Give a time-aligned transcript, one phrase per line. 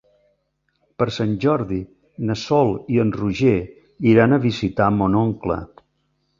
[1.01, 1.77] Per Sant Jordi
[2.31, 3.55] na Sol i en Roger
[4.15, 5.63] iran a visitar mon oncle.